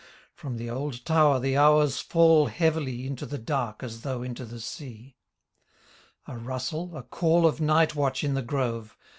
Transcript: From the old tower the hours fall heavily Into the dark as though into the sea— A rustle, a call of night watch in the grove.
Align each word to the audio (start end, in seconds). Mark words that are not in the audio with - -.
From 0.33 0.57
the 0.57 0.67
old 0.67 1.05
tower 1.05 1.39
the 1.39 1.55
hours 1.55 1.99
fall 1.99 2.47
heavily 2.47 3.05
Into 3.05 3.23
the 3.27 3.37
dark 3.37 3.83
as 3.83 4.01
though 4.01 4.23
into 4.23 4.45
the 4.45 4.59
sea— 4.59 5.15
A 6.27 6.35
rustle, 6.39 6.97
a 6.97 7.03
call 7.03 7.45
of 7.45 7.61
night 7.61 7.93
watch 7.93 8.23
in 8.23 8.33
the 8.33 8.41
grove. 8.41 8.97